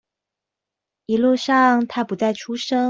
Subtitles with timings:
[1.05, 2.79] 一路上他不再出聲